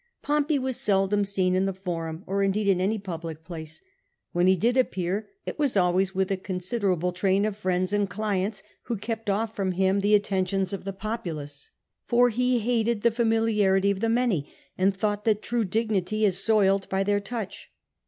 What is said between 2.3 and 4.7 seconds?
indeed in any public place. When he